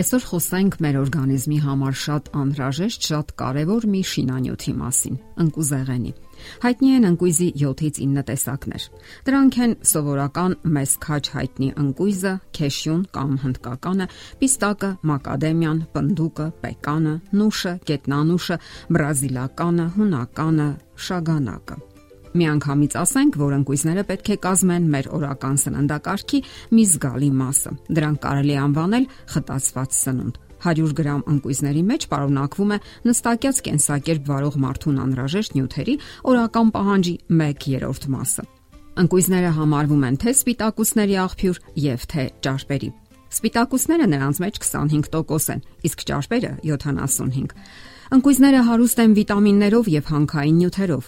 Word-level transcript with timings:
Այսօր 0.00 0.22
խոսենք 0.30 0.76
մեր 0.80 0.96
օրգանիզմի 0.96 1.56
համար 1.60 1.96
շատ 2.00 2.28
անհրաժեշտ, 2.40 3.08
շատ 3.10 3.32
կարևոր 3.40 3.86
մի 3.92 3.98
շինանյութի 4.10 4.72
մասին՝ 4.78 5.18
ընկուզեղենի։ 5.44 6.12
Հայտնի 6.62 6.92
են 6.96 7.08
ընկույզի 7.10 7.48
7-ից 7.60 8.00
9 8.14 8.24
տեսակներ։ 8.30 8.86
Դրանք 9.28 9.58
են 9.66 9.74
սովորական 9.90 10.56
մեծ 10.78 10.96
քաջ 11.04 11.30
հայտնի 11.36 11.68
ընկույզը, 11.84 12.34
քեշյուն 12.56 13.04
կամ 13.18 13.36
հնդկականը, 13.44 14.08
պիստակը, 14.40 14.90
մակադեմիան, 15.12 15.84
պնդուկը, 15.98 16.48
պեկանը, 16.64 17.14
նուշը, 17.42 17.76
գետնանուշը, 17.92 18.60
բրազիլականը, 18.96 19.88
հունականը, 20.00 20.72
շագանակը։ 21.10 21.89
Միանգամից 22.30 22.94
ասենք, 23.00 23.36
որ 23.40 23.54
ընկույզները 23.56 24.02
պետք 24.06 24.28
է 24.30 24.36
կազմեն 24.44 24.84
մեր 24.92 25.06
օրական 25.18 25.56
սննդակարգի 25.58 26.40
մի 26.76 26.84
զգալի 26.90 27.30
մասը։ 27.40 27.72
Դրանք 27.90 28.20
կարելի 28.22 28.56
անվանել 28.60 29.08
խտացված 29.34 29.98
սնունդ։ 29.98 30.38
100 30.60 30.94
գրամ 31.00 31.20
ընկույզների 31.32 31.82
մեջ 31.90 32.06
պարունակվում 32.12 32.72
է 32.76 32.78
նստակյաց 33.08 33.60
կենսակերպ 33.66 34.30
վարող 34.30 34.56
մարդուն 34.64 35.00
անհրաժեշտ 35.04 35.54
նյութերի 35.56 35.94
օրական 36.30 36.72
պահանջի 36.76 37.14
1/3 37.40 38.08
մասը։ 38.14 38.44
Ընկույզները 39.00 39.50
համարվում 39.56 40.02
են 40.10 40.18
թե 40.20 40.30
սպիտակուցների 40.36 41.14
աղբյուր 41.24 41.60
եւ 41.90 42.00
թե 42.10 42.24
ճարպերի։ 42.44 42.90
Սպիտակուցները 43.30 44.06
նրանց 44.10 44.36
մեջ 44.42 44.54
25% 44.60 45.54
են, 45.54 45.60
իսկ 45.86 45.98
ճարպերը 46.10 46.50
75։ 46.66 47.54
Ընկույզները 48.10 48.60
հարուստ 48.66 49.02
են 49.04 49.12
վիտամիններով 49.16 49.90
եւ 49.94 50.04
հանքային 50.10 50.56
նյութերով, 50.60 51.04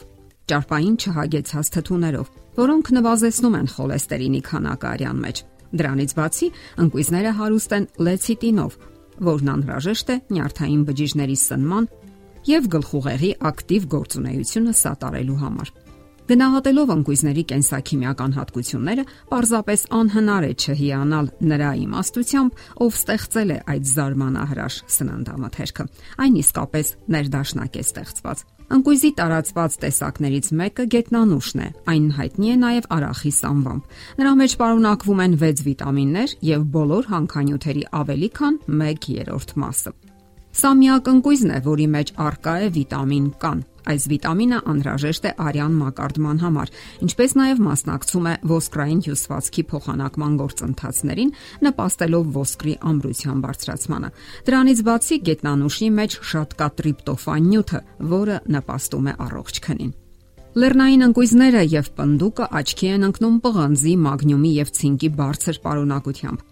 ճարպային 0.51 0.97
չհագեցած 1.03 1.71
թթուներով, 1.77 2.31
որոնք 2.59 2.91
նվազեցնում 2.97 3.57
են 3.59 3.69
խոլեստերինի 3.73 4.41
քանակը 4.49 4.89
արյան 4.93 5.21
մեջ։ 5.23 5.43
Դրանից 5.73 6.15
բացի 6.19 6.49
ընկույզները 6.83 7.33
հարուստ 7.39 7.77
են 7.77 7.87
լեցիտինով, 8.07 8.73
որն 9.29 9.53
անհրաժեշտ 9.53 10.13
է 10.13 10.17
նյարդային 10.37 10.83
բջիջների 10.89 11.37
սնման 11.43 11.89
եւ 12.49 12.69
գլխուղեղի 12.75 13.31
ակտիվ 13.53 13.89
գործունեությունը 13.93 14.75
սատարելու 14.83 15.41
համար։ 15.43 15.73
Գնահատելով 16.33 16.91
ընկույզների 16.93 17.43
կենսաքիմիական 17.51 18.35
հատկությունները, 18.39 19.03
պարզապես 19.29 19.81
անհնար 19.99 20.45
է 20.47 20.53
չհիանալ 20.63 21.27
նրա 21.51 21.73
իմաստությամբ, 21.83 22.63
ով 22.87 22.97
ստեղծել 22.97 23.51
է 23.53 23.59
այդ 23.73 23.91
զարմանահրաշ 23.91 24.79
սննդամթերքը։ 24.97 25.85
Այն 26.25 26.39
իսկապես 26.41 26.93
ներդաշնակ 27.13 27.77
է 27.77 27.85
ստեղծված։ 27.85 28.45
Ընկույզի 28.73 29.11
տարածված 29.21 29.77
տեսակներից 29.83 30.49
մեկը 30.63 30.87
գետնանուշն 30.97 31.61
է։ 31.61 31.69
Այն 31.93 32.07
հայտնի 32.17 32.49
է 32.49 32.57
նաև 32.63 32.89
արախիս 32.97 33.43
անվամբ։ 33.53 33.99
Նրա 34.23 34.33
մեջ 34.41 34.57
պարունակվում 34.63 35.23
են 35.27 35.37
6 35.45 35.63
վիտամիններ 35.69 36.35
եւ 36.49 36.65
բոլոր 36.79 37.13
հանքանյութերի 37.13 37.85
ավելի 38.01 38.33
քան 38.41 38.59
1/3 38.81 39.57
մասը։ 39.61 40.12
Սա 40.53 40.71
միակ 40.77 41.07
ընկույզն 41.09 41.53
է, 41.57 41.59
որի 41.65 41.85
մեջ 41.93 42.11
առկա 42.21 42.55
է 42.61 42.67
վիտամին 42.75 43.29
կան։ 43.41 43.61
Այս 43.93 44.05
վիտամինը 44.13 44.59
անհրաժեշտ 44.73 45.25
է 45.27 45.31
արյան 45.43 45.79
մակարդման 45.79 46.43
համար, 46.43 46.73
ինչպես 47.07 47.33
նաև 47.41 47.63
մասնակցում 47.67 48.29
է 48.31 48.35
ոսկրային 48.53 49.01
հյուսվածքի 49.07 49.65
փոխանակման 49.73 50.37
գործընթացներին, 50.43 51.33
նպաստելով 51.67 52.29
ոսկրի 52.37 52.75
ամրության 52.93 53.43
բարձրացմանը։ 53.47 54.13
Դրանից 54.53 54.85
բացի 54.93 55.19
գետնանուշի 55.33 55.91
մեջ 55.99 56.19
շատ 56.31 56.55
կա 56.61 56.69
տրիպտոֆան 56.83 57.49
նյութը, 57.49 57.83
որը 58.13 58.39
նպաստում 58.53 59.09
է 59.09 59.17
առողջ 59.27 59.61
քնին։ 59.67 59.93
Լեռնային 60.53 61.05
ընկույզները 61.09 61.61
եւ 61.73 61.87
պնդուկը 61.97 62.47
աչքի 62.61 62.89
են 62.93 63.07
ընկնում 63.09 63.37
պղնձի, 63.41 63.93
մագնիումի 64.05 64.51
եւ 64.61 64.73
ցինկի 64.79 65.09
բարձր 65.17 65.61
պարունակությամբ։ 65.65 66.49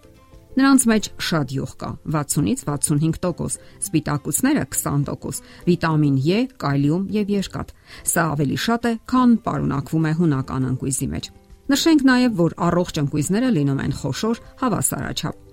Նրանց 0.58 0.84
մեջ 0.90 1.08
շատ 1.22 1.52
յուղ 1.54 1.72
կա՝ 1.80 1.90
60-ից 2.10 2.62
65%, 2.66 3.58
սպիտակուցները 3.86 4.64
20%, 4.74 5.42
վիտամին 5.68 6.16
E, 6.20 6.40
կալիում 6.58 7.04
եւ 7.14 7.30
երկաթ։ 7.36 7.70
Սա 8.10 8.24
ավելի 8.34 8.58
շատ 8.64 8.88
է, 8.90 8.92
քան 9.10 9.36
պարունակվում 9.46 10.08
է 10.10 10.12
հունական 10.20 10.66
ընկույզի 10.72 11.08
մեջ։ 11.14 11.30
Նշենք 11.70 12.02
նաև, 12.02 12.34
որ 12.40 12.56
առողջ 12.66 13.00
ընկույզները 13.04 13.50
լինում 13.60 13.80
են 13.84 13.96
խոշոր, 14.00 14.42
հավասարաչափ։ 14.58 15.46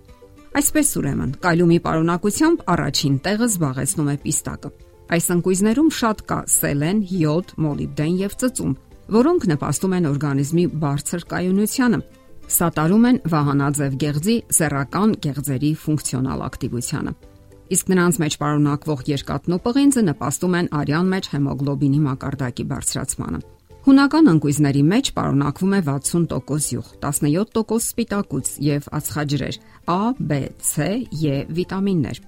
Այսպես 0.58 0.90
ուրեմն, 0.98 1.32
կալիումի 1.44 1.78
պարունակությամբ 1.86 2.62
առաջին 2.74 3.18
տեղը 3.28 3.48
զբաղեցնում 3.54 4.08
է 4.10 4.16
պիստակը։ 4.26 4.72
Այս 5.14 5.28
ընկույզներում 5.38 5.92
շատ 5.98 6.24
կա 6.32 6.40
սելեն, 6.58 7.04
յոդ, 7.22 7.52
մոլիբդեն 7.64 8.16
եւ 8.24 8.34
ծծում, 8.42 8.74
որոնք 9.18 9.46
նպաստում 9.54 9.94
են 9.98 10.08
օրգանիզմի 10.10 10.66
բարձր 10.82 11.26
կայունությանը, 11.32 12.00
սատարում 12.48 13.06
են 13.08 13.18
վահանաձև 13.32 13.96
գեղձի 14.04 14.36
սեռական 14.58 15.16
գեղձերի 15.26 15.72
ֆունկցիոնալ 15.84 16.44
ակտիվությանը։ 16.48 17.14
Իսկ 17.76 17.90
նրանց 17.92 18.20
մեջ 18.24 18.38
պարունակվող 18.44 19.04
երկաթն 19.12 19.56
ու 19.58 19.62
պղինձը 19.68 20.04
նպաստում 20.08 20.58
են 20.62 20.70
արյան 20.82 21.10
մեջ 21.14 21.30
հեմոգլոբինի 21.34 22.00
մակարդակի 22.08 22.66
բարձրացմանը։ 22.72 23.42
Հունական 23.88 24.26
ընկույզների 24.28 24.82
մեջ 24.84 25.10
պարունակվում 25.16 25.74
է 25.78 25.78
60% 25.88 26.66
յուղ, 26.74 26.88
17% 27.04 27.78
սպիտակուց 27.86 28.50
եւ 28.66 28.90
ածխաջրեր, 28.98 29.60
A, 29.88 30.12
B, 30.20 30.40
C, 30.60 30.88
E 31.16 31.38
վիտամիններ։ 31.48 32.20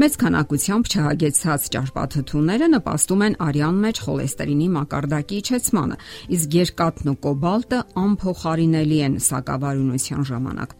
Մեծ 0.00 0.16
քանակությամբ 0.22 0.88
չհագեցած 0.88 1.68
ճարպաթթուները 1.76 2.70
նպաստում 2.78 3.26
են 3.28 3.38
արյան 3.44 3.84
մեջ 3.84 4.02
խոլեստերինի 4.08 4.72
մակարդակի 4.78 5.40
իջեցմանը, 5.42 6.00
իսկ 6.32 6.56
երկաթն 6.62 7.12
ու 7.12 7.18
կոբալտը 7.28 7.84
անփոխարինելի 8.08 9.04
են 9.12 9.22
սակավարյունության 9.28 10.28
ժամանակ։ 10.32 10.76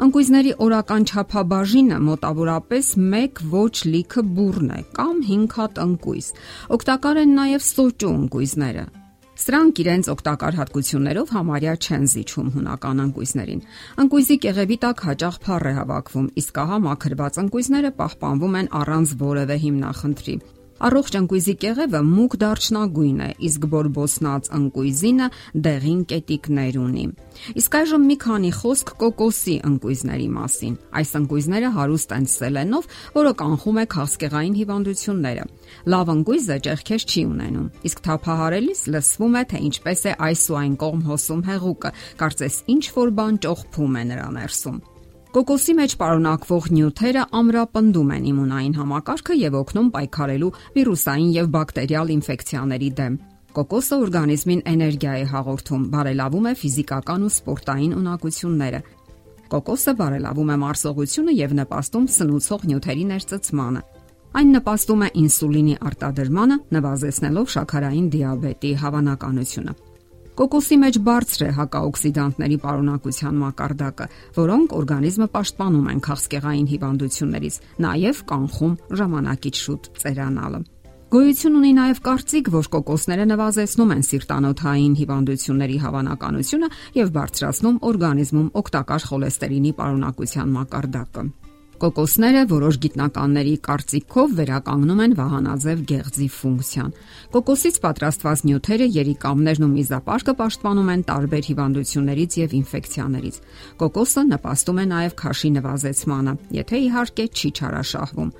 Ընկույզների 0.00 0.52
օրական 0.64 1.02
չափաբաժինը 1.06 1.96
մոտավորապես 2.10 2.86
1 2.98 3.42
ոչ 3.54 3.74
լիքը 3.94 4.22
բուրն 4.34 4.70
է 4.74 4.80
կամ 4.96 5.18
5 5.30 5.58
հատ 5.60 5.82
ընկույզ։ 5.84 6.30
Օգտակար 6.74 7.20
են 7.20 7.36
նաև 7.36 7.66
սոճու 7.66 8.14
ընկույզները, 8.20 8.84
Սրանք 9.40 9.78
իրենց 9.80 10.08
օգտակար 10.12 10.56
հատկություններով 10.60 11.30
համարյա 11.32 11.74
չեն 11.80 12.04
զիջում 12.12 12.50
հունական 12.56 13.02
ընկույզներին։ 13.06 13.62
Ընկույզի 14.04 14.36
կեղևի 14.44 14.78
տակ 14.84 15.04
հաճախ 15.08 15.40
փառ 15.46 15.68
է 15.70 15.74
հավաքվում, 15.80 16.30
իսկ 16.44 16.62
ահա 16.66 16.80
մաքրված 16.90 17.42
ընկույզները 17.46 17.96
պահպանվում 18.04 18.58
են 18.60 18.72
առանց 18.84 19.14
որևէ 19.24 19.60
հիմնախնդրի։ 19.64 20.36
Առողջ 20.80 21.16
ընկույզի 21.18 21.52
կեղևը 21.60 22.00
մուգ 22.08 22.34
դարչնագույն 22.40 23.18
է, 23.20 23.28
իսկ 23.46 23.64
բորբոսնած 23.72 24.46
ընկույզինը 24.56 25.26
դեղին 25.66 25.98
կետիկներ 26.08 26.78
ունի։ 26.80 27.02
Իսկ 27.60 27.76
այժմ 27.80 28.06
մի 28.10 28.16
քանի 28.24 28.52
խոսք 28.56 28.92
կոկոսի 29.02 29.56
ընկույզների 29.70 30.28
մասին։ 30.36 30.78
Այս 31.00 31.12
ընկույզները 31.20 31.72
հարուստ 31.76 32.14
են 32.16 32.26
սելենով, 32.32 32.88
որը 33.20 33.32
կանխում 33.40 33.80
է 33.80 33.84
քաղցկեղային 33.94 34.56
հիվանդությունները։ 34.60 35.44
Լավ 35.92 36.14
ընկույզը 36.16 36.56
ճեղքեր 36.64 37.04
չի 37.10 37.24
ունենում, 37.30 37.68
իսկ 37.90 38.02
թափահարելիս 38.08 38.80
լսվում 38.96 39.36
է, 39.36 39.44
թե 39.52 39.60
ինչպես 39.68 40.00
է 40.00 40.14
այս 40.30 40.46
ու 40.48 40.58
այն 40.64 40.78
կողմ 40.80 41.04
հոսում 41.10 41.44
հեղուկը, 41.50 41.92
կարծես 42.24 42.56
ինչ 42.76 42.84
որ 42.96 43.14
բան 43.20 43.42
ճողփում 43.44 44.00
է 44.00 44.06
նրա 44.14 44.30
ներսում։ 44.40 44.80
Կոկոսի 45.30 45.74
մեջ 45.78 45.92
պարունակվող 45.94 46.64
նյութերը 46.74 47.20
ամրապնդում 47.38 48.08
են 48.16 48.24
իմունային 48.30 48.72
համակարգը 48.80 49.34
եւ 49.38 49.56
օգնում 49.60 49.90
պայքարելու 49.94 50.48
վիրուսային 50.74 51.28
եւ 51.36 51.50
բակտերիալ 51.54 52.08
ինֆեկցիաների 52.14 52.88
դեմ։ 52.98 53.18
Կոկոսը 53.54 53.98
օրգանիզմին 54.04 54.62
էներգիա 54.72 55.12
է 55.20 55.28
հաղորդում, 55.30 55.84
բարելավում 55.94 56.48
է 56.50 56.54
ֆիզիկական 56.62 57.22
ու 57.22 57.30
սպորտային 57.30 57.94
ունակությունները։ 58.00 58.80
Կոկոսը 59.54 59.94
բարելավում 60.00 60.50
է 60.50 60.56
մարսողությունը 60.64 61.36
եւ 61.38 61.54
նպաստում 61.60 62.08
սնուցող 62.16 62.66
նյութերի 62.70 63.04
ներծծմանը։ 63.10 63.84
Այն 64.40 64.50
նպաստում 64.56 65.06
է 65.06 65.12
ինսուլինի 65.20 65.78
արտադրմանը, 65.90 66.58
նվազեցնելով 66.74 67.54
շաքարային 67.54 68.10
դիաբետի 68.18 68.74
հավանականությունը։ 68.82 69.78
Կոկոսի 70.38 70.76
մեջ 70.80 70.96
բարձր 71.04 71.42
է 71.46 71.50
հակաօքսիդանտների 71.58 72.58
պարունակության 72.62 73.40
մակարդակը, 73.40 74.06
որոնք 74.38 74.74
օրգանիզմը 74.80 75.28
պաշտպանում 75.34 75.88
են 75.90 76.02
քաղցկեղային 76.06 76.68
հիվանդություններից, 76.70 77.56
նաև 77.86 78.20
կանխում 78.30 78.76
ժամանակից 79.00 79.64
շուտ 79.64 79.90
ծերանալը։ 80.04 80.62
Գոյություն 81.10 81.54
ունի 81.58 81.70
նաև 81.74 82.00
կարծիք, 82.06 82.48
որ 82.54 82.66
կոկոսները 82.70 83.24
նվազեցնում 83.32 83.94
են 83.96 84.04
սիրտանոթային 84.06 84.92
հիվանդությունների 85.00 85.78
հավանականությունը 85.82 86.68
եւ 87.00 87.12
բարձրացնում 87.18 87.80
օրգանիզմում 87.90 88.50
օգտակար 88.62 89.06
խոլեստերինի 89.10 89.72
պարունակության 89.82 90.52
մակարդակը։ 90.60 91.24
Կոկոսները 91.80 92.40
որոշ 92.50 92.76
գիտնականների 92.84 93.52
կարծիքով 93.64 94.32
վերականգնում 94.36 94.98
են 95.00 95.12
վահանաձև 95.16 95.78
գեղձի 95.88 96.26
ֆունկցիան։ 96.34 96.90
Կոկոսից 97.32 97.78
պատրաստված 97.84 98.42
նյութերը 98.50 98.88
երիկամներն 98.96 99.64
ու 99.64 99.70
միզապարկը 99.70 100.34
պաշտպանում 100.40 100.90
են 100.94 101.04
տարբեր 101.08 101.48
հիվանդություններից 101.48 102.36
եւ 102.40 102.56
ինֆեկցիաներից։ 102.60 103.38
Կոկոսը 103.80 104.24
նպաստում 104.28 104.80
է 104.80 104.84
նաեւ 104.92 105.16
քաշի 105.24 105.50
նվազեցմանը, 105.56 106.36
եթե 106.60 106.82
իհարկե 106.84 107.26
չի 107.40 107.48
չարաշահվում։ 107.56 108.30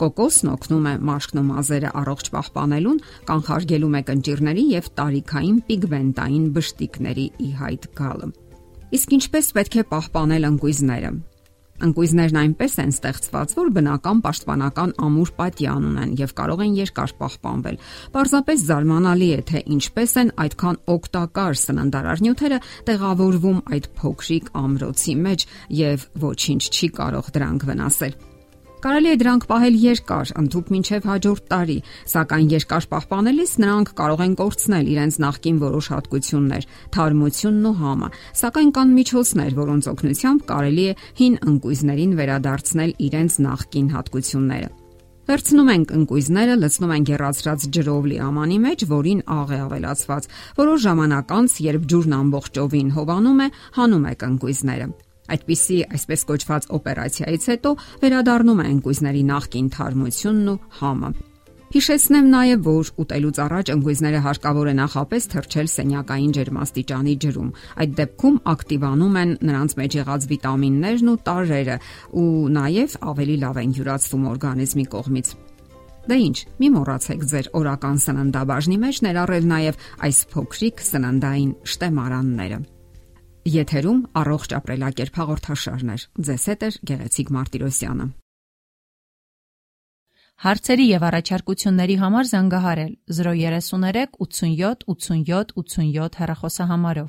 Կոկոսն 0.00 0.52
օգնում 0.60 0.86
է 0.90 0.94
մաշկն 1.08 1.40
ու 1.40 1.46
մազերը 1.48 1.90
առողջ 2.04 2.30
պահպանելուն, 2.36 3.02
կանխարգելում 3.32 3.96
է 3.96 4.04
կնճիրների 4.12 4.64
եւ 4.76 4.92
տարիքային 5.00 5.58
պիգմենտային 5.72 6.46
բշտիկների 6.60 7.26
ի 7.48 7.50
հայտ 7.64 7.90
գալը։ 8.00 8.30
Իսկ 9.00 9.18
ինչպես 9.20 9.52
պետք 9.56 9.76
է 9.80 9.88
պահպանել 9.88 10.48
ընկույզները։ 10.50 11.12
Ընկույզներն 11.80 12.40
այնպես 12.40 12.74
են 12.84 12.92
ստեղծված, 12.94 13.54
որ 13.56 13.70
բնական 13.76 14.22
պաշտպանական 14.26 14.94
ամուր 15.06 15.32
պատյան 15.40 15.86
ունեն 15.90 16.14
եւ 16.20 16.34
կարող 16.40 16.64
են 16.66 16.74
երկար 16.80 17.14
պահպանվել։ 17.20 17.78
Պարզապես 18.16 18.64
զարմանալի 18.70 19.30
է, 19.30 19.40
թե 19.50 19.62
ինչպես 19.76 20.16
են 20.24 20.34
այդքան 20.44 20.80
օգտակար 20.96 21.60
սննդարար 21.64 22.24
նյութերը 22.26 22.58
տեղավորվում 22.90 23.62
այդ 23.76 23.92
փոքրիկ 24.00 24.52
ամրոցի 24.64 25.16
մեջ 25.28 25.46
եւ 25.80 26.10
ոչինչ 26.30 26.62
չի 26.70 26.92
կարող 27.00 27.32
դրանք 27.36 27.70
վնասել։ 27.70 28.29
Կարելի 28.80 29.10
է 29.12 29.16
դրանք 29.20 29.42
պահել 29.44 29.74
երկար, 29.76 30.30
ընդհուպ 30.40 30.68
մինչև 30.72 31.06
հաջորդ 31.10 31.42
տարի, 31.52 31.74
սակայն 32.08 32.46
երկար 32.48 32.86
պահպանելիս 32.92 33.50
նրանք 33.60 33.90
կարող 33.98 34.22
են 34.24 34.36
կորցնել 34.40 34.86
իրենց 34.94 35.18
նախկին 35.20 35.58
որոշ 35.60 35.88
հատկություններ, 35.92 36.64
թարմությունն 36.96 37.66
ու 37.68 37.74
համը, 37.80 38.08
սակայն 38.40 38.70
կան 38.80 38.94
միջոցներ, 38.96 39.52
որոնց 39.60 39.90
օգնությամբ 39.92 40.46
կարելի 40.48 40.86
է 40.88 40.94
հին 41.20 41.36
ընկույզներին 41.50 42.16
վերադարձնել 42.20 42.94
իրենց 43.10 43.36
նախկին 43.50 43.92
հատկությունները։ 44.00 44.70
Վերցնում 45.28 45.68
ենք 45.76 45.92
ընկույզները, 46.00 46.54
լցնում 46.64 46.94
ենք 46.96 47.10
գերացրած 47.10 47.68
ջրով 47.76 48.08
լի 48.10 48.16
ամանի 48.24 48.58
մեջ, 48.64 48.86
որին 48.96 49.20
աղ 49.36 49.52
է 49.52 49.60
ավելացված։ 49.68 50.32
Որոշ 50.56 50.80
ժամանակ 50.88 51.36
անց, 51.36 51.60
երբ 51.68 51.86
ջուրն 51.92 52.16
ամբողջովին 52.18 52.90
հովանում 52.96 53.44
է, 53.44 53.48
հանում 53.76 54.10
եք 54.10 54.26
ընկույզները։ 54.30 54.90
Այդպիսի 55.36 55.80
այսպես 55.96 56.26
կոչված 56.30 56.70
օպերացիայից 56.80 57.48
հետո 57.54 57.74
վերադառնում 58.04 58.62
են 58.66 58.78
գույզների 58.86 59.24
նախկին 59.30 59.74
թարմությունն 59.78 60.54
ու 60.54 60.60
համը։ 60.80 61.12
Հիշեցնեմ 61.70 62.30
նաև, 62.32 62.62
որ 62.66 62.88
ուտելուց 62.98 63.36
առաջ 63.44 63.68
ընկույզները 63.70 64.20
հարկավոր 64.24 64.70
է 64.70 64.72
նախապես 64.74 65.26
թրջել 65.30 65.68
սենյակային 65.70 66.32
ջերմաստիճանի 66.34 67.14
ջրում։ 67.24 67.52
Այդ 67.84 67.92
դեպքում 68.00 68.40
ակտիվանում 68.52 69.18
են 69.20 69.34
նրանց 69.50 69.76
մեջ 69.78 69.96
եղած 70.00 70.26
վիտամիններն 70.32 71.12
ու 71.12 71.14
տարրերը, 71.30 71.76
ու 72.18 72.26
նաև 72.58 72.98
ավելի 73.12 73.38
լավ 73.46 73.62
են 73.62 73.76
յուրացվում 73.78 74.26
օրգանիզմի 74.34 74.86
կողմից։ 74.98 75.32
Դե 76.10 76.16
ի՞նչ, 76.26 76.38
մի 76.58 76.68
մոռացեք 76.74 77.24
ձեր 77.30 77.52
օրական 77.60 78.02
սննդաբաժնի 78.02 78.82
մեջ 78.82 79.00
ներառել 79.06 79.48
նաև 79.54 79.80
այս 80.10 80.20
փոքրիկ 80.34 80.86
սննդային 80.90 81.50
շտեմարանները։ 81.70 82.62
Եթերում 83.48 84.00
առողջ 84.20 84.52
ապրելակերպ 84.52 85.14
հաղորդաշարն 85.16 85.90
է։ 85.92 85.94
Ձեզ 86.28 86.42
հետ 86.50 86.64
է 86.66 86.68
Գեղեցիկ 86.90 87.30
Մարտիրոսյանը։ 87.36 88.06
Հարցերի 90.44 90.84
եւ 90.90 91.06
առաջարկությունների 91.08 91.96
համար 92.02 92.28
զանգահարել 92.32 92.92
033 93.16 94.04
87 94.20 94.84
87 94.92 95.54
87 95.56 96.20
հեռախոսահամարով։ 96.20 97.08